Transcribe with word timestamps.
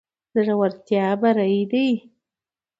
زړورتيا 0.43 1.07
بري 1.21 1.61
ده. 1.71 1.87